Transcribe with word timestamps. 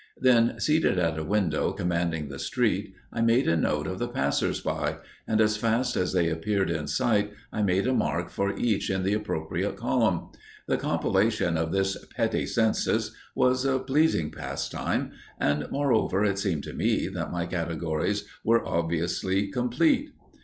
Then, 0.17 0.59
seated 0.59 0.97
at 0.97 1.19
a 1.19 1.23
window 1.23 1.73
commanding 1.73 2.27
the 2.29 2.39
street, 2.39 2.91
I 3.13 3.21
made 3.21 3.45
note 3.45 3.85
of 3.85 3.99
the 3.99 4.07
passers 4.07 4.59
by, 4.59 4.97
and 5.27 5.39
as 5.39 5.57
fast 5.57 5.95
as 5.95 6.11
they 6.11 6.27
appeared 6.27 6.71
in 6.71 6.87
sight 6.87 7.31
I 7.53 7.61
made 7.61 7.85
a 7.85 7.93
mark 7.93 8.31
for 8.31 8.57
each 8.57 8.89
in 8.89 9.03
the 9.03 9.13
appropriate 9.13 9.75
column. 9.77 10.29
The 10.67 10.77
compilation 10.77 11.55
of 11.55 11.71
this 11.71 12.03
petty 12.17 12.47
census 12.47 13.11
was 13.35 13.63
a 13.63 13.77
pleasing 13.77 14.31
pastime, 14.31 15.11
and, 15.39 15.67
moreover, 15.69 16.25
it 16.25 16.39
seemed 16.39 16.63
to 16.63 16.73
me 16.73 17.07
that 17.09 17.31
my 17.31 17.45
categories 17.45 18.25
were 18.43 18.67
obviously 18.67 19.49
complete. 19.49 20.09